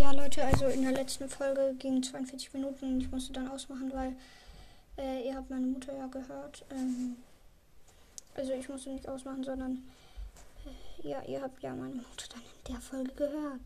Ja, 0.00 0.12
Leute, 0.12 0.42
also 0.42 0.64
in 0.64 0.80
der 0.80 0.92
letzten 0.92 1.28
Folge 1.28 1.74
ging 1.78 2.02
42 2.02 2.54
Minuten 2.54 3.02
ich 3.02 3.10
musste 3.10 3.34
dann 3.34 3.48
ausmachen, 3.48 3.92
weil 3.92 4.16
äh, 4.96 5.28
ihr 5.28 5.36
habt 5.36 5.50
meine 5.50 5.66
Mutter 5.66 5.94
ja 5.94 6.06
gehört. 6.06 6.64
Ähm, 6.70 7.16
also 8.34 8.54
ich 8.54 8.66
musste 8.70 8.88
nicht 8.88 9.06
ausmachen, 9.06 9.44
sondern 9.44 9.86
äh, 11.02 11.06
ja, 11.06 11.22
ihr 11.24 11.42
habt 11.42 11.62
ja 11.62 11.74
meine 11.74 11.96
Mutter 11.96 12.28
dann 12.30 12.40
in 12.40 12.72
der 12.72 12.80
Folge 12.80 13.12
gehört. 13.12 13.60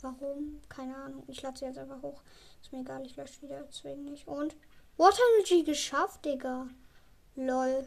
Warum? 0.00 0.62
Keine 0.70 0.96
Ahnung. 0.96 1.22
Ich 1.26 1.42
lade 1.42 1.58
sie 1.58 1.66
jetzt 1.66 1.76
einfach 1.76 2.00
hoch. 2.00 2.22
Ist 2.62 2.72
mir 2.72 2.80
egal, 2.80 3.04
ich 3.04 3.16
lösche 3.16 3.42
wieder, 3.42 3.62
deswegen 3.68 4.06
nicht. 4.06 4.26
Und 4.26 4.56
Water 4.96 5.20
Energy 5.36 5.64
geschafft, 5.64 6.24
Digga. 6.24 6.66
Lol. 7.36 7.86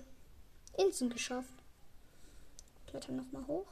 Instant 0.78 1.14
geschafft. 1.14 1.64
Klettern 2.86 3.16
nochmal 3.16 3.48
hoch. 3.48 3.66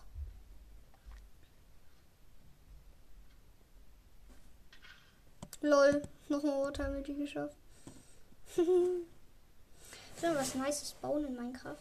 Lol, 5.62 6.02
nochmal 6.30 6.64
Water 6.64 6.88
Energy 6.88 7.14
geschafft. 7.14 7.56
so, 8.56 8.66
was 10.22 10.56
Nices 10.56 10.94
bauen 11.02 11.26
in 11.26 11.36
Minecraft. 11.36 11.78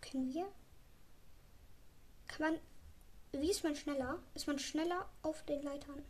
Können 0.00 0.32
wir? 0.32 0.46
Kann 2.26 2.52
man. 2.52 2.60
Wie 3.32 3.50
ist 3.50 3.62
man 3.62 3.76
schneller? 3.76 4.18
Ist 4.34 4.46
man 4.46 4.58
schneller 4.58 5.06
auf 5.22 5.42
den 5.44 5.62
Leitern? 5.62 6.02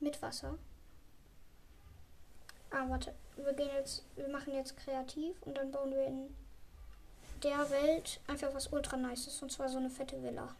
Mit 0.00 0.20
Wasser. 0.20 0.58
Ah, 2.70 2.88
warte. 2.88 3.14
Wir 3.36 3.52
gehen 3.52 3.70
jetzt. 3.74 4.04
Wir 4.16 4.28
machen 4.28 4.52
jetzt 4.54 4.76
kreativ 4.76 5.40
und 5.42 5.56
dann 5.56 5.70
bauen 5.70 5.92
wir 5.92 6.06
in 6.06 6.34
der 7.42 7.70
Welt 7.70 8.20
einfach 8.26 8.52
was 8.52 8.72
ultra 8.72 8.96
nices. 8.96 9.40
Und 9.42 9.52
zwar 9.52 9.68
so 9.68 9.78
eine 9.78 9.90
fette 9.90 10.20
Villa. 10.22 10.54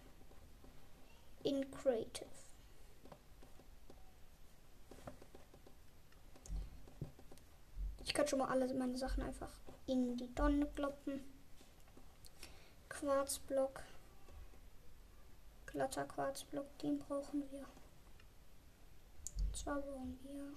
In 1.46 1.70
Creative. 1.70 2.26
Ich 8.02 8.12
kann 8.12 8.26
schon 8.26 8.40
mal 8.40 8.48
alle 8.48 8.74
meine 8.74 8.98
Sachen 8.98 9.22
einfach 9.22 9.52
in 9.86 10.16
die 10.16 10.34
Donne 10.34 10.66
kloppen. 10.74 11.20
Quarzblock. 12.88 13.84
Glatter 15.66 16.04
Quarzblock, 16.06 16.66
den 16.80 16.98
brauchen 16.98 17.48
wir. 17.52 17.64
Und 19.46 19.56
zwar 19.56 19.80
brauchen 19.80 20.18
wir. 20.24 20.52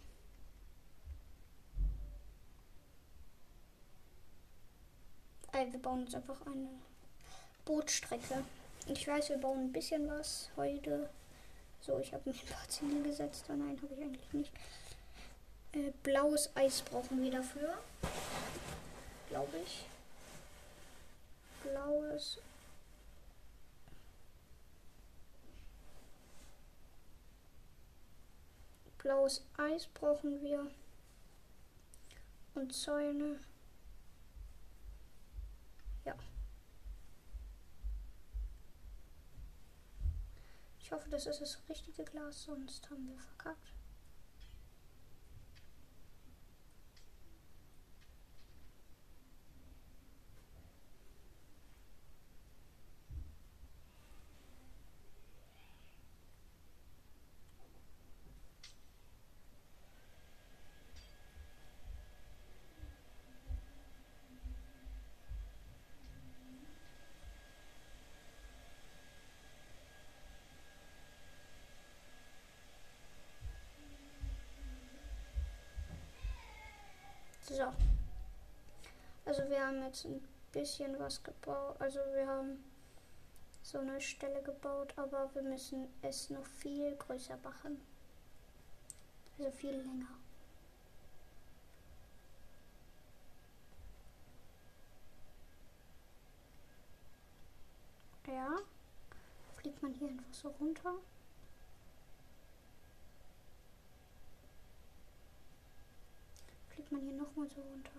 Äh, 5.54 5.72
wir 5.72 5.80
bauen 5.80 6.02
jetzt 6.06 6.16
einfach 6.16 6.44
eine 6.48 6.68
Bootstrecke. 7.64 8.44
Ich 8.88 9.08
weiß, 9.08 9.30
wir 9.30 9.38
bauen 9.38 9.66
ein 9.66 9.72
bisschen 9.72 10.08
was 10.10 10.50
heute. 10.56 11.10
So, 11.82 12.00
ich 12.00 12.14
habe 12.14 12.30
mir 12.30 12.36
ein 12.36 12.48
paar 12.48 12.68
Ziele 12.68 13.02
gesetzt. 13.04 13.46
Oh 13.50 13.54
nein, 13.54 13.80
habe 13.82 13.94
ich 13.94 14.02
eigentlich 14.02 14.34
nicht. 14.34 14.52
Äh, 15.72 15.92
blaues 16.04 16.50
Eis 16.56 16.82
brauchen 16.82 17.22
wir 17.22 17.32
dafür. 17.32 17.78
Glaube 19.30 19.58
ich. 19.64 19.86
Blaues. 21.64 22.40
Blaues 28.98 29.44
Eis 29.58 29.88
brauchen 29.88 30.42
wir. 30.42 30.68
Und 32.56 32.74
Zäune. 32.74 33.40
Ja. 36.06 36.16
Ich 40.90 40.94
hoffe, 40.96 41.10
das 41.12 41.28
ist 41.28 41.40
das 41.40 41.60
richtige 41.70 42.04
Glas, 42.04 42.46
sonst 42.46 42.90
haben 42.90 43.08
wir 43.08 43.20
verkackt. 43.20 43.76
So. 77.50 77.74
Also 79.30 79.48
wir 79.48 79.64
haben 79.64 79.84
jetzt 79.84 80.06
ein 80.06 80.28
bisschen 80.52 80.98
was 80.98 81.22
gebaut. 81.22 81.76
Also 81.78 82.00
wir 82.16 82.26
haben 82.26 82.64
so 83.62 83.78
eine 83.78 84.02
Stelle 84.02 84.42
gebaut, 84.42 84.92
aber 84.96 85.30
wir 85.36 85.44
müssen 85.44 85.88
es 86.02 86.32
noch 86.32 86.48
viel 86.48 86.96
größer 86.96 87.38
machen. 87.44 87.80
Also 89.38 89.52
viel 89.52 89.76
länger. 89.76 90.08
Ja. 98.26 98.56
Fliegt 99.58 99.84
man 99.84 99.94
hier 99.94 100.08
einfach 100.08 100.34
so 100.34 100.50
runter. 100.60 100.96
fliegt 106.70 106.92
man 106.92 107.02
hier 107.02 107.14
nochmal 107.14 107.48
so 107.48 107.62
runter. 107.62 107.92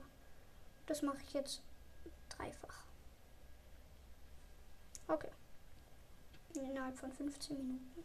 Das 0.87 1.03
mache 1.03 1.19
ich 1.23 1.33
jetzt 1.33 1.63
dreifach. 2.29 2.85
Okay. 5.09 5.31
Innerhalb 6.55 6.97
von 6.97 7.13
15 7.13 7.57
Minuten. 7.57 8.05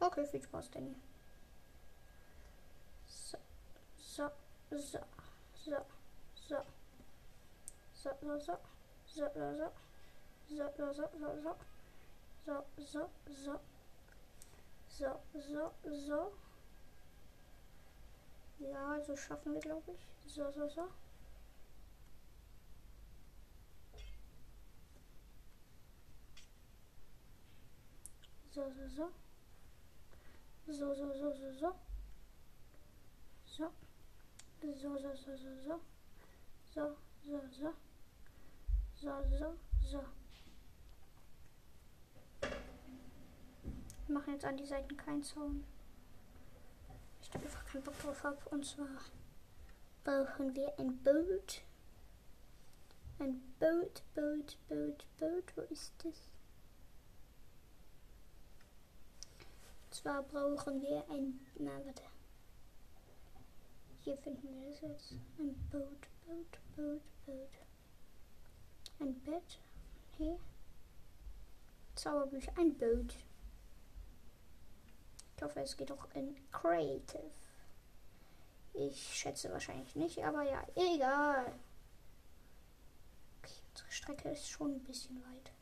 Okay, 0.00 0.26
viel 0.26 0.42
Spaß, 0.42 0.70
Danny. 0.70 0.94
So, 3.06 3.38
so, 3.96 4.30
so, 4.70 4.98
so, 5.54 5.76
so, 6.34 6.56
so, 7.94 8.10
so, 8.10 8.10
so, 8.30 8.58
so, 9.06 9.26
so, 9.26 9.30
so, 10.48 10.70
so, 10.74 10.92
so, 10.92 11.08
so, 11.12 11.54
so, 12.44 12.66
so, 12.86 13.10
so, 13.28 13.60
so, 14.88 15.20
so, 15.34 15.72
so. 15.90 16.32
Ja, 18.58 19.00
so 19.00 19.16
schaffen 19.16 19.54
wir, 19.54 19.60
glaube 19.60 19.92
ich. 19.92 20.32
So, 20.32 20.50
so, 20.52 20.68
so. 20.68 20.88
So, 28.56 28.62
so, 28.62 28.88
so. 28.88 29.08
So, 30.66 30.94
so, 30.94 31.12
so, 31.12 31.30
so, 31.30 31.52
so. 31.60 31.76
So. 33.44 33.70
So, 34.62 34.72
so, 34.72 35.14
so, 35.14 35.36
so, 35.36 35.50
so. 35.66 35.80
So, 36.74 36.96
so, 37.22 37.40
so. 37.52 37.74
So, 38.94 39.12
so, 39.38 39.54
so. 39.82 40.04
Wir 44.06 44.14
machen 44.14 44.32
jetzt 44.32 44.46
an 44.46 44.56
die 44.56 44.64
Seiten 44.64 44.96
keinen 44.96 45.22
Zaun 45.22 45.62
ich 47.20 47.30
da 47.30 47.38
einfach 47.40 47.66
keinen 47.66 47.82
Bock 47.82 47.98
drauf 47.98 48.24
habe. 48.24 48.38
Und 48.48 48.64
zwar 48.64 48.88
brauchen 50.02 50.54
wir 50.54 50.78
ein 50.78 50.96
Boot. 51.02 51.60
Ein 53.18 53.42
Boot, 53.58 54.02
Boot, 54.14 54.56
Boot, 54.66 55.04
Boot. 55.18 55.52
Wo 55.56 55.60
ist 55.62 55.92
das? 56.02 56.35
Zwar 59.96 60.22
brauchen 60.22 60.82
wir 60.82 61.08
ein. 61.10 61.40
Na, 61.58 61.70
warte. 61.84 62.02
Hier 64.00 64.16
finden 64.18 64.48
wir 64.48 64.70
das 64.70 64.80
jetzt. 64.82 65.12
Ein 65.38 65.54
Boot, 65.70 66.06
Boot, 66.26 66.58
Boot, 66.76 67.02
Boot. 67.24 67.50
Ein 69.00 69.14
Bett. 69.22 69.58
Hier. 70.16 70.38
Zauberbücher. 71.94 72.52
Ein 72.56 72.76
Boot. 72.76 73.14
Ich 75.36 75.42
hoffe, 75.42 75.60
es 75.60 75.76
geht 75.76 75.92
auch 75.92 76.06
in 76.14 76.36
Creative. 76.50 77.30
Ich 78.74 79.16
schätze 79.16 79.50
wahrscheinlich 79.50 79.94
nicht, 79.96 80.22
aber 80.22 80.42
ja, 80.42 80.62
egal. 80.74 81.46
Okay, 83.38 83.54
unsere 83.70 83.90
Strecke 83.90 84.30
ist 84.30 84.48
schon 84.48 84.74
ein 84.74 84.84
bisschen 84.84 85.16
weit. 85.22 85.52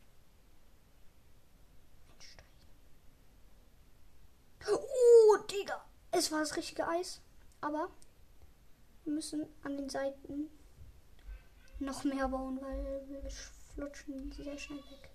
Digga, 5.54 5.84
es 6.10 6.32
war 6.32 6.40
das 6.40 6.56
richtige 6.56 6.88
Eis. 6.88 7.20
Aber 7.60 7.88
wir 9.04 9.12
müssen 9.12 9.46
an 9.62 9.76
den 9.76 9.88
Seiten 9.88 10.50
noch 11.78 12.04
mehr 12.04 12.28
bauen, 12.28 12.60
weil 12.60 13.08
wir 13.08 13.30
flutschen 13.74 14.32
sehr 14.32 14.58
schnell 14.58 14.78
weg. 14.78 15.10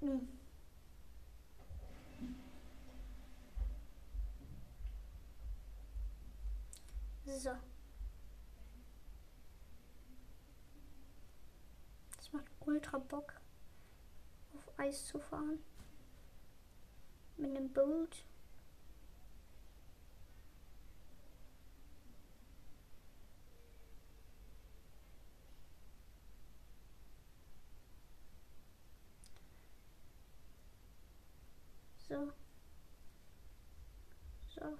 Hm. 0.00 0.28
So. 7.26 7.50
Das 12.16 12.32
macht 12.32 12.46
ultra 12.60 12.98
Bock. 12.98 13.43
Eis 14.76 15.06
zu 15.06 15.18
fahren. 15.18 15.58
Mit 17.36 17.50
einem 17.50 17.72
Boot. 17.72 18.24
So. 32.08 32.32
So. 34.54 34.78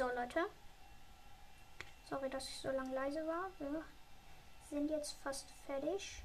So, 0.00 0.08
Leute. 0.34 0.48
Sorry, 2.08 2.30
dass 2.30 2.48
ich 2.48 2.56
so 2.56 2.70
lange 2.70 2.94
leise 2.94 3.26
war. 3.26 3.50
Wir 3.58 3.84
sind 4.68 4.90
jetzt 4.90 5.12
fast 5.22 5.50
fertig. 5.66 6.22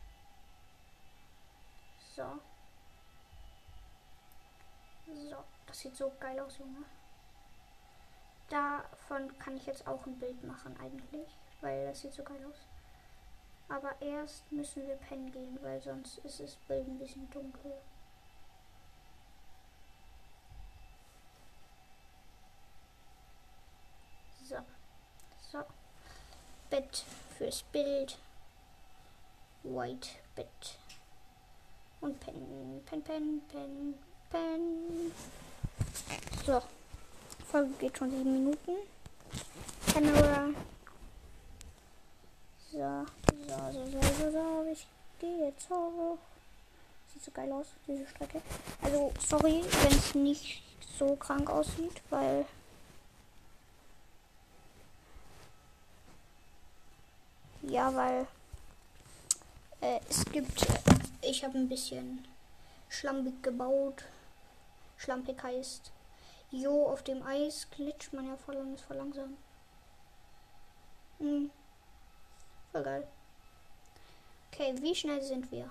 So. 2.15 2.39
So, 5.29 5.43
das 5.67 5.79
sieht 5.79 5.95
so 5.95 6.11
geil 6.19 6.39
aus, 6.39 6.57
Junge. 6.57 6.85
Davon 8.49 9.37
kann 9.39 9.57
ich 9.57 9.65
jetzt 9.65 9.87
auch 9.87 10.05
ein 10.05 10.19
Bild 10.19 10.43
machen 10.43 10.75
eigentlich, 10.79 11.29
weil 11.61 11.87
das 11.87 12.01
sieht 12.01 12.13
so 12.13 12.23
geil 12.23 12.45
aus. 12.47 12.67
Aber 13.69 13.99
erst 14.01 14.51
müssen 14.51 14.87
wir 14.87 14.95
pennen 14.95 15.31
gehen, 15.31 15.57
weil 15.63 15.81
sonst 15.81 16.19
ist 16.19 16.39
das 16.39 16.55
Bild 16.55 16.87
ein 16.87 16.99
bisschen 16.99 17.29
dunkel. 17.31 17.73
So. 24.47 24.57
So. 25.51 25.63
Bett 26.69 27.03
fürs 27.37 27.63
Bild. 27.71 28.17
White 29.63 30.09
Bett. 30.35 30.77
Und 32.01 32.19
Pen, 32.19 32.81
Pen, 32.85 33.01
Pen, 33.01 33.41
Pen, 33.47 33.93
Pen. 34.29 35.11
So. 36.45 36.61
Folge 37.51 37.73
geht 37.79 37.97
schon 37.97 38.11
sieben 38.11 38.33
Minuten. 38.33 38.71
Kamera. 39.91 40.49
So, 42.71 43.05
so, 43.47 43.71
so, 43.71 43.85
so, 43.89 44.01
so, 44.01 44.31
so. 44.31 44.65
Ich 44.71 44.87
gehe 45.19 45.47
jetzt 45.47 45.69
hoch. 45.69 46.17
Sieht 47.13 47.23
so 47.23 47.31
geil 47.31 47.51
aus, 47.51 47.67
diese 47.87 48.05
Strecke. 48.07 48.41
Also, 48.81 49.13
sorry, 49.25 49.63
wenn 49.63 49.97
es 49.97 50.15
nicht 50.15 50.63
so 50.97 51.15
krank 51.15 51.49
aussieht, 51.49 52.01
weil 52.09 52.45
Ja, 57.67 57.93
weil 57.95 58.27
äh, 59.81 59.99
es 60.07 60.23
gibt, 60.25 60.61
äh, 60.69 61.29
ich 61.29 61.43
habe 61.43 61.57
ein 61.57 61.67
bisschen 61.67 62.27
schlampig 62.89 63.41
gebaut. 63.41 64.03
Schlampig 64.97 65.41
heißt, 65.41 65.91
jo, 66.51 66.87
auf 66.87 67.03
dem 67.03 67.23
Eis 67.23 67.67
glitscht 67.71 68.13
man 68.13 68.27
ja 68.27 68.37
voll 68.37 68.57
und 68.57 68.75
ist 68.75 68.83
voll 68.83 68.97
langsam. 68.97 69.35
Hm. 71.19 71.49
Voll 72.71 72.83
geil. 72.83 73.07
Okay, 74.51 74.75
wie 74.81 74.95
schnell 74.95 75.23
sind 75.23 75.51
wir? 75.51 75.69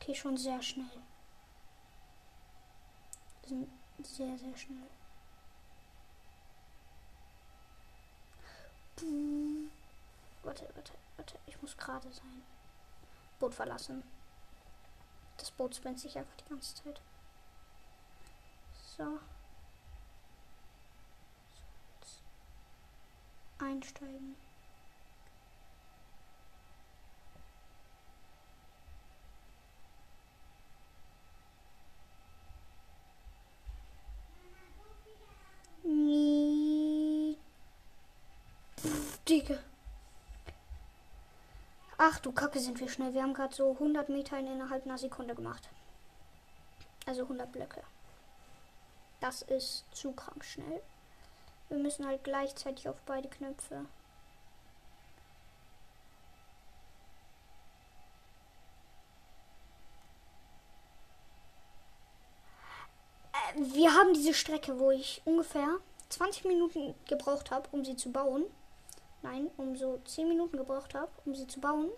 Okay, 0.00 0.14
schon 0.14 0.36
sehr 0.36 0.62
schnell. 0.62 0.86
Wir 3.42 3.48
sind 3.48 3.68
sehr, 4.02 4.38
sehr 4.38 4.56
schnell. 4.56 4.95
Warte, 10.42 10.68
warte, 10.74 10.92
warte. 11.16 11.38
Ich 11.46 11.60
muss 11.60 11.76
gerade 11.76 12.10
sein. 12.10 12.42
Boot 13.38 13.54
verlassen. 13.54 14.02
Das 15.36 15.50
Boot 15.50 15.74
spinnt 15.74 16.00
sich 16.00 16.16
einfach 16.16 16.36
die 16.36 16.48
ganze 16.48 16.74
Zeit. 16.76 17.00
So. 18.96 19.20
Einsteigen. 23.58 24.36
Ach 41.98 42.18
du 42.18 42.30
Kacke, 42.30 42.60
sind 42.60 42.78
wir 42.78 42.88
schnell. 42.88 43.14
Wir 43.14 43.22
haben 43.22 43.32
gerade 43.32 43.54
so 43.54 43.72
100 43.72 44.10
Meter 44.10 44.38
in 44.38 44.46
innerhalb 44.46 44.84
einer 44.84 44.98
Sekunde 44.98 45.34
gemacht. 45.34 45.68
Also 47.06 47.22
100 47.22 47.50
Blöcke. 47.50 47.82
Das 49.20 49.42
ist 49.42 49.84
zu 49.92 50.12
krank 50.12 50.44
schnell. 50.44 50.82
Wir 51.70 51.78
müssen 51.78 52.06
halt 52.06 52.22
gleichzeitig 52.22 52.88
auf 52.88 52.96
beide 53.06 53.28
Knöpfe. 53.28 53.86
Äh, 63.32 63.60
wir 63.74 63.94
haben 63.94 64.12
diese 64.12 64.34
Strecke, 64.34 64.78
wo 64.78 64.90
ich 64.90 65.22
ungefähr 65.24 65.78
20 66.10 66.44
Minuten 66.44 66.94
gebraucht 67.06 67.50
habe, 67.50 67.68
um 67.72 67.86
sie 67.86 67.96
zu 67.96 68.12
bauen 68.12 68.44
nein, 69.22 69.50
um 69.56 69.76
so 69.76 69.98
10 70.04 70.28
Minuten 70.28 70.56
gebraucht 70.56 70.94
habe, 70.94 71.10
um 71.24 71.34
sie 71.34 71.46
zu 71.46 71.60
bauen, 71.60 71.90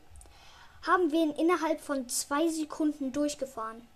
haben 0.82 1.10
wir 1.10 1.20
ihn 1.20 1.32
innerhalb 1.32 1.80
von 1.80 2.08
zwei 2.08 2.48
Sekunden 2.48 3.12
durchgefahren. 3.12 3.86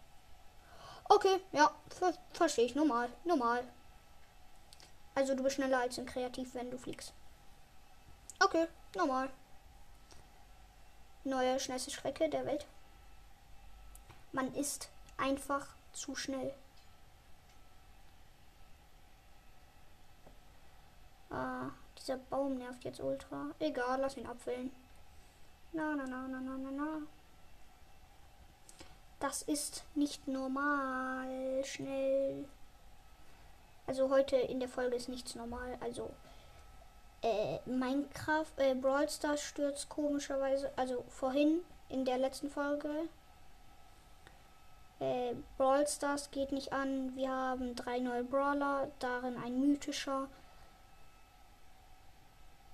Okay, 1.05 1.41
ja, 1.53 1.71
ver 1.89 2.15
verstehe 2.33 2.65
ich. 2.65 2.75
Normal, 2.75 3.09
normal. 3.25 3.65
Also 5.15 5.35
du 5.35 5.43
bist 5.43 5.57
schneller 5.57 5.81
als 5.81 5.99
ein 5.99 6.07
Kreativ, 6.07 6.55
wenn 6.55 6.71
du 6.71 6.79
fliegst. 6.79 7.13
Okay, 8.41 8.67
normal. 8.97 9.31
Neue 11.25 11.61
schnellste 11.61 11.91
Strecke 11.91 12.29
der 12.29 12.47
Welt. 12.47 12.67
Man 14.33 14.55
ist 14.55 14.89
einfach 15.19 15.67
zu 15.93 16.17
schnell. 16.17 16.55
Ah. 21.31 21.71
Dieser 22.03 22.19
Baum 22.19 22.59
nervt 22.59 22.83
jetzt 22.83 23.01
ultra. 23.01 23.51
Egal, 23.61 24.01
lass 24.01 24.17
ihn 24.17 24.27
abwählen. 24.27 24.73
Na, 25.73 25.95
na, 25.95 26.05
na, 26.05 26.27
na, 26.27 26.41
na, 26.41 26.59
na, 26.59 26.71
na. 26.73 27.03
Das 29.21 29.43
ist 29.43 29.85
nicht 29.95 30.27
normal. 30.27 31.65
Schnell. 31.65 32.45
Also 33.87 34.11
heute 34.11 34.37
in 34.37 34.59
der 34.59 34.69
Folge 34.69 34.97
ist 34.97 35.09
nichts 35.09 35.37
normal. 35.37 35.79
Also 35.81 36.11
äh, 37.23 37.61
Minecraft, 37.67 38.53
äh, 38.57 38.75
Brawl 38.75 39.09
Stars 39.09 39.41
stürzt 39.41 39.89
komischerweise. 39.89 40.73
Also 40.75 41.05
vorhin 41.09 41.61
in 41.89 42.05
der 42.05 42.19
letzten 42.19 42.51
Folge. 42.51 42.91
Äh, 44.99 45.35
Brawl 45.57 45.87
Stars 45.87 46.33
geht 46.33 46.51
nicht 46.51 46.73
an. 46.73 47.15
Wir 47.15 47.31
haben 47.31 47.77
drei 47.77 48.01
neue 48.01 48.25
Brawler, 48.25 48.91
darin 48.99 49.37
ein 49.37 49.61
mythischer 49.61 50.27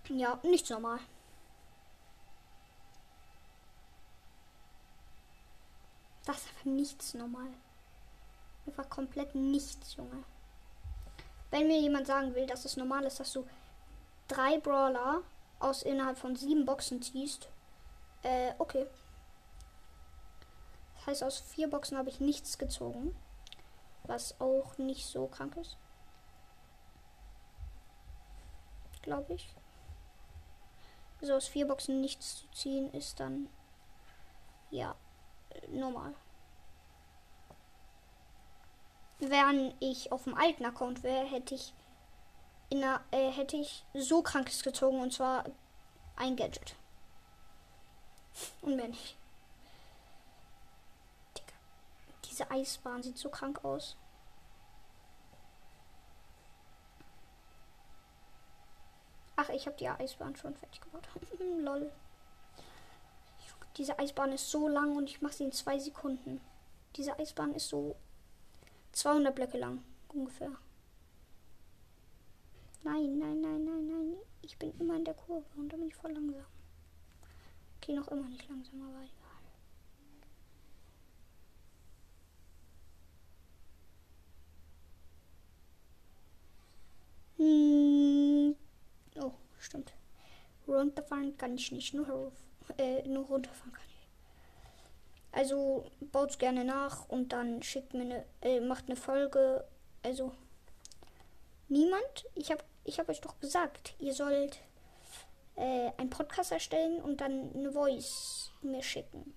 ja, 0.08 0.38
nichts 0.42 0.70
normal. 0.70 0.98
Das 6.24 6.36
ist 6.36 6.48
einfach 6.48 6.64
nichts 6.66 7.14
normal. 7.14 7.48
Einfach 8.66 8.90
komplett 8.90 9.34
nichts, 9.34 9.96
Junge. 9.96 10.24
Wenn 11.50 11.66
mir 11.66 11.80
jemand 11.80 12.06
sagen 12.06 12.34
will, 12.34 12.46
dass 12.46 12.66
es 12.66 12.76
normal 12.76 13.04
ist, 13.04 13.18
dass 13.18 13.32
du 13.32 13.46
drei 14.28 14.58
Brawler 14.58 15.22
aus 15.58 15.82
innerhalb 15.82 16.18
von 16.18 16.36
sieben 16.36 16.66
Boxen 16.66 17.00
ziehst, 17.00 17.48
äh, 18.22 18.52
okay. 18.58 18.86
heißt, 21.06 21.24
aus 21.24 21.38
vier 21.40 21.70
Boxen 21.70 21.96
habe 21.96 22.10
ich 22.10 22.20
nichts 22.20 22.58
gezogen. 22.58 23.16
Was 24.04 24.38
auch 24.40 24.76
nicht 24.78 25.06
so 25.06 25.26
krank 25.26 25.56
ist. 25.56 25.76
Glaube 29.02 29.34
ich. 29.34 29.48
Also 31.20 31.34
aus 31.34 31.48
vier 31.48 31.66
Boxen 31.66 32.00
nichts 32.00 32.36
zu 32.36 32.50
ziehen 32.52 32.92
ist 32.92 33.18
dann 33.20 33.48
ja 34.70 34.94
normal. 35.68 36.14
Wenn 39.18 39.74
ich 39.80 40.12
auf 40.12 40.24
dem 40.24 40.34
alten 40.34 40.64
Account 40.64 41.02
wäre, 41.02 41.26
hätte 41.26 41.56
ich 41.56 41.74
in 42.70 42.80
der, 42.80 43.00
äh, 43.10 43.30
hätte 43.30 43.56
ich 43.56 43.84
so 43.94 44.22
krankes 44.22 44.62
gezogen 44.62 45.00
und 45.00 45.12
zwar 45.12 45.44
ein 46.16 46.36
Gadget. 46.36 46.76
Und 48.62 48.76
mehr 48.76 48.88
nicht. 48.88 49.16
Digga. 51.36 51.56
Diese 52.26 52.50
Eisbahn 52.50 53.02
sieht 53.02 53.18
so 53.18 53.28
krank 53.28 53.64
aus. 53.64 53.96
Ach, 59.40 59.50
ich 59.50 59.66
habe 59.66 59.76
die 59.76 59.88
Eisbahn 59.88 60.34
schon 60.34 60.56
fertig 60.56 60.80
gebaut. 60.80 61.08
Lol. 61.60 61.92
Diese 63.76 63.96
Eisbahn 63.96 64.32
ist 64.32 64.50
so 64.50 64.66
lang 64.66 64.96
und 64.96 65.08
ich 65.08 65.22
mache 65.22 65.32
sie 65.32 65.44
in 65.44 65.52
zwei 65.52 65.78
Sekunden. 65.78 66.40
Diese 66.96 67.16
Eisbahn 67.20 67.54
ist 67.54 67.68
so 67.68 67.94
200 68.90 69.32
Blöcke 69.32 69.56
lang 69.58 69.84
ungefähr. 70.08 70.50
Nein, 72.82 73.20
nein, 73.20 73.40
nein, 73.40 73.64
nein, 73.64 73.86
nein. 73.86 74.16
Ich 74.42 74.58
bin 74.58 74.76
immer 74.80 74.96
in 74.96 75.04
der 75.04 75.14
Kurve 75.14 75.46
und 75.56 75.72
da 75.72 75.76
bin 75.76 75.86
ich 75.86 75.94
voll 75.94 76.10
langsam. 76.10 76.44
Okay, 77.76 77.92
noch 77.92 78.08
immer 78.08 78.28
nicht 78.28 78.48
langsam, 78.48 78.82
aber 78.82 79.04
egal. 79.04 79.38
Hm. 87.36 88.27
Stimmt. 89.68 89.92
Runterfahren 90.66 91.36
kann 91.36 91.56
ich 91.56 91.72
nicht, 91.72 91.92
nur, 91.92 92.32
äh, 92.78 93.06
nur 93.06 93.26
runterfahren 93.26 93.72
kann 93.72 93.84
ich. 93.86 94.08
Also 95.30 95.84
baut 96.00 96.38
gerne 96.38 96.64
nach 96.64 97.06
und 97.10 97.34
dann 97.34 97.62
schickt 97.62 97.92
mir 97.92 98.00
eine, 98.00 98.24
äh, 98.40 98.60
macht 98.60 98.86
eine 98.86 98.96
Folge. 98.96 99.66
Also 100.02 100.32
niemand. 101.68 102.26
Ich 102.34 102.50
habe 102.50 102.64
ich 102.84 102.98
hab 102.98 103.10
euch 103.10 103.20
doch 103.20 103.38
gesagt, 103.40 103.94
ihr 103.98 104.14
sollt 104.14 104.58
äh, 105.56 105.90
einen 105.98 106.08
Podcast 106.08 106.50
erstellen 106.50 107.02
und 107.02 107.20
dann 107.20 107.54
eine 107.54 107.70
Voice 107.70 108.50
mir 108.62 108.82
schicken. 108.82 109.34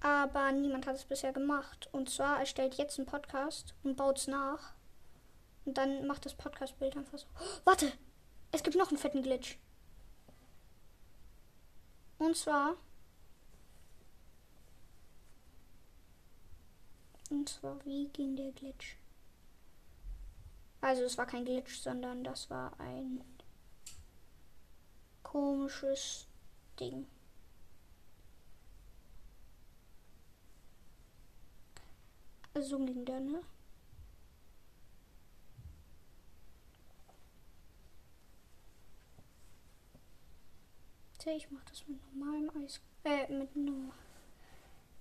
Aber 0.00 0.52
niemand 0.52 0.86
hat 0.86 0.94
es 0.94 1.04
bisher 1.04 1.32
gemacht. 1.32 1.88
Und 1.90 2.10
zwar 2.10 2.38
erstellt 2.38 2.74
jetzt 2.74 2.96
einen 2.98 3.06
Podcast 3.06 3.74
und 3.82 3.96
baut 3.96 4.18
es 4.18 4.28
nach. 4.28 4.73
Und 5.64 5.78
dann 5.78 6.06
macht 6.06 6.26
das 6.26 6.34
Podcast-Bild 6.34 6.96
einfach 6.96 7.18
so. 7.18 7.26
Oh, 7.40 7.60
warte! 7.64 7.92
Es 8.52 8.62
gibt 8.62 8.76
noch 8.76 8.88
einen 8.88 8.98
fetten 8.98 9.22
Glitch. 9.22 9.58
Und 12.18 12.36
zwar 12.36 12.76
Und 17.30 17.48
zwar, 17.48 17.84
wie 17.84 18.08
ging 18.08 18.36
der 18.36 18.52
Glitch? 18.52 18.96
Also 20.80 21.02
es 21.02 21.18
war 21.18 21.26
kein 21.26 21.44
Glitch, 21.44 21.78
sondern 21.80 22.22
das 22.22 22.48
war 22.48 22.78
ein 22.78 23.24
komisches 25.22 26.28
Ding. 26.78 27.06
So 32.60 32.78
ging 32.78 33.04
der, 33.04 33.18
ne? 33.18 33.40
Ich 41.26 41.50
mache 41.50 41.64
das 41.70 41.86
mit 41.88 41.98
normalem 42.14 42.50
Eis, 42.62 42.80
äh, 43.02 43.26
mit, 43.32 43.56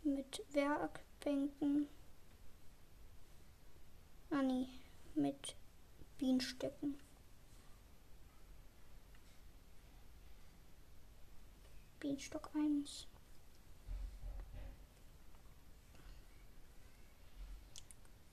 mit 0.04 0.42
Werkbänken. 0.54 1.90
Ah, 4.32 4.42
nee. 4.42 4.68
Mit 5.16 5.56
Bienenstöcken. 6.18 6.98
Bienenstock 12.00 12.50
1. 12.56 13.08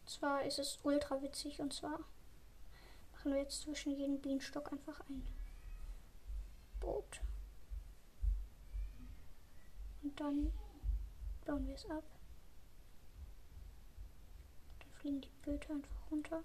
Zwar 0.06 0.44
ist 0.44 0.58
es 0.60 0.78
ultra 0.84 1.20
witzig 1.22 1.60
und 1.60 1.72
zwar 1.72 1.98
machen 3.12 3.32
wir 3.32 3.40
jetzt 3.40 3.62
zwischen 3.62 3.92
jedem 3.96 4.20
Bienenstock 4.20 4.72
einfach 4.72 5.00
ein 5.08 5.26
Boot. 6.80 7.20
Und 10.02 10.18
dann 10.18 10.52
bauen 11.44 11.66
wir 11.66 11.74
es 11.74 11.86
ab 11.90 12.04
fliegen 15.00 15.20
die 15.22 15.30
Böte 15.42 15.72
einfach 15.72 16.10
runter. 16.10 16.44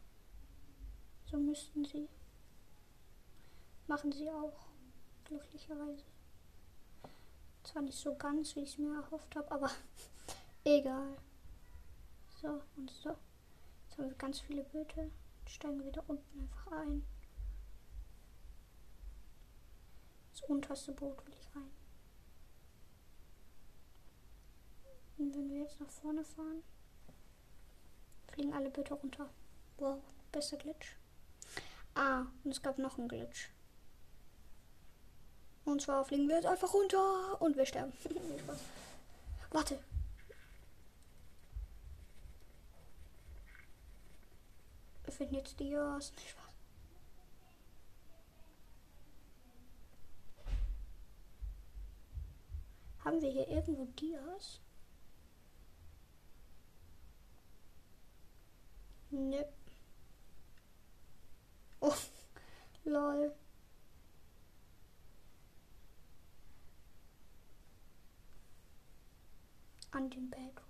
So 1.25 1.37
müssten 1.37 1.83
sie. 1.83 2.07
Machen 3.87 4.11
sie 4.11 4.29
auch. 4.29 4.67
Glücklicherweise. 5.25 6.05
Zwar 7.63 7.81
nicht 7.81 7.97
so 7.97 8.15
ganz, 8.15 8.55
wie 8.55 8.61
ich 8.61 8.73
es 8.73 8.77
mir 8.77 8.95
erhofft 8.95 9.35
habe, 9.35 9.51
aber 9.51 9.69
egal. 10.63 11.17
So 12.41 12.61
und 12.77 12.89
so. 12.91 13.09
Jetzt 13.87 13.97
haben 13.97 14.09
wir 14.09 14.15
ganz 14.15 14.39
viele 14.39 14.63
Böte. 14.63 15.11
steigen 15.47 15.83
wir 15.83 15.91
da 15.91 16.01
unten 16.07 16.39
einfach 16.39 16.71
ein. 16.71 17.05
Das 20.31 20.41
unterste 20.43 20.91
Boot 20.93 21.25
will 21.25 21.33
ich 21.33 21.55
rein. 21.55 21.71
Und 25.17 25.33
wenn 25.33 25.49
wir 25.49 25.61
jetzt 25.61 25.79
nach 25.79 25.89
vorne 25.89 26.23
fahren, 26.23 26.61
fliegen 28.33 28.53
alle 28.53 28.69
Böte 28.69 28.93
runter. 28.93 29.29
Wow, 29.77 30.01
bester 30.31 30.57
Glitch. 30.57 30.95
Ah, 31.93 32.25
und 32.43 32.51
es 32.51 32.61
gab 32.61 32.77
noch 32.77 32.97
einen 32.97 33.07
Glitch. 33.07 33.49
Und 35.63 35.81
zwar 35.81 36.05
fliegen 36.05 36.27
wir 36.27 36.35
jetzt 36.35 36.45
einfach 36.45 36.73
runter 36.73 37.41
und 37.41 37.55
wir 37.55 37.65
sterben. 37.65 37.93
Warte. 39.51 39.79
Wir 45.05 45.13
finden 45.13 45.35
jetzt 45.35 45.59
Dias. 45.59 46.11
Nicht 46.13 46.29
Spaß. 46.29 46.45
Haben 53.05 53.21
wir 53.21 53.31
hier 53.31 53.47
irgendwo 53.47 53.85
Dias? 53.85 54.59
Nö. 59.15 59.43
Oh, 61.79 61.93
lol. 62.83 63.31
An 69.91 70.09
den 70.09 70.29
Bedrock. 70.29 70.65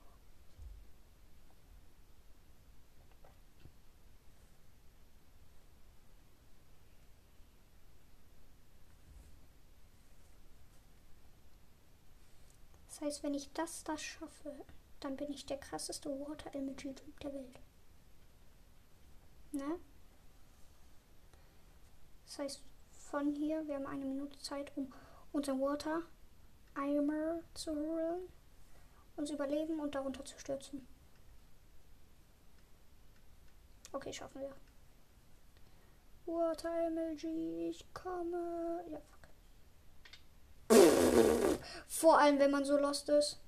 Das 12.87 13.01
heißt, 13.01 13.23
wenn 13.23 13.33
ich 13.33 13.51
das 13.53 13.83
da 13.83 13.97
schaffe, 13.97 14.53
dann 14.99 15.17
bin 15.17 15.33
ich 15.33 15.47
der 15.47 15.57
krasseste 15.57 16.09
Water 16.19 16.53
Emoji 16.53 16.93
der 17.23 17.33
Welt. 17.33 17.64
Ne? 19.55 19.79
Das 22.25 22.39
heißt, 22.39 22.62
von 22.91 23.33
hier, 23.33 23.65
wir 23.67 23.75
haben 23.75 23.88
eine 23.88 24.05
Minute 24.05 24.38
Zeit, 24.39 24.75
um 24.75 24.91
unseren 25.31 25.62
Water 25.62 26.01
Eimer 26.74 27.39
zu 27.53 27.74
holen, 27.74 28.27
uns 29.15 29.29
überleben 29.29 29.79
und 29.79 29.95
darunter 29.95 30.25
zu 30.25 30.38
stürzen. 30.38 30.85
Okay, 33.93 34.12
schaffen 34.12 34.41
wir. 34.41 34.53
Water 36.25 36.89
MLG, 36.89 37.69
ich 37.69 37.93
komme. 37.93 38.83
Ja, 38.91 39.00
fuck. 39.00 39.29
Vor 41.88 42.19
allem, 42.19 42.39
wenn 42.39 42.51
man 42.51 42.65
so 42.65 42.77
lost 42.77 43.07
ist. 43.07 43.39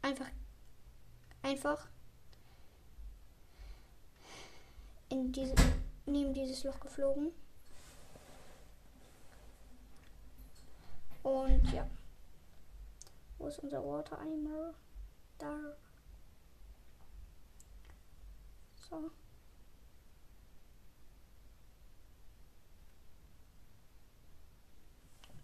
Einfach 0.00 0.30
einfach 1.42 1.88
in 5.08 5.32
diese, 5.32 5.54
neben 6.06 6.32
dieses 6.32 6.64
Loch 6.64 6.80
geflogen. 6.80 7.32
Und 11.22 11.72
ja. 11.72 11.88
Wo 13.38 13.46
ist 13.48 13.58
unser 13.58 13.84
Water 13.84 14.18
Eimer? 14.18 14.74
Da. 15.38 15.76
So. 18.88 19.10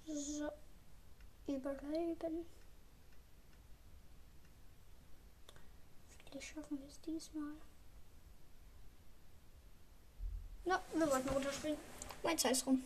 So. 0.06 0.50
Überleben. 1.46 2.46
Vielleicht 6.38 6.54
schaffen 6.54 6.78
wir 6.78 6.86
es 6.86 7.00
diesmal. 7.00 7.52
Na, 10.64 10.80
wir 10.94 11.10
wollten 11.10 11.28
runterspringen. 11.30 11.78
Mein 12.22 12.38
Zeit 12.38 12.52
ist 12.52 12.66
rum. 12.66 12.82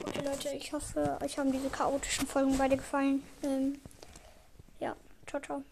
Okay, 0.00 0.20
Leute, 0.24 0.50
ich 0.50 0.72
hoffe, 0.72 1.18
euch 1.20 1.36
haben 1.36 1.50
diese 1.50 1.68
chaotischen 1.68 2.28
Folgen 2.28 2.56
beide 2.58 2.76
gefallen. 2.76 3.24
Ähm, 3.42 3.80
ja, 4.78 4.94
ciao, 5.26 5.42
ciao. 5.42 5.64